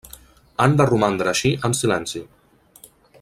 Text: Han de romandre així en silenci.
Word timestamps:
Han 0.63 0.77
de 0.79 0.87
romandre 0.91 1.31
així 1.33 1.53
en 1.69 1.79
silenci. 1.83 2.23